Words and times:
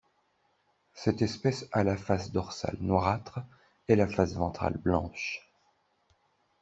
Cette 0.95 1.21
espèce 1.21 1.69
a 1.71 1.83
la 1.83 1.95
face 1.95 2.31
dorsale 2.31 2.75
noirâtre 2.81 3.37
et 3.87 3.95
la 3.95 4.07
face 4.07 4.33
ventrale 4.33 4.79
blanche. 4.79 5.47